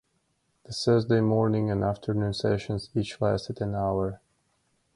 [0.65, 4.19] The Thursday morning and afternoon sessions each lasted an hour.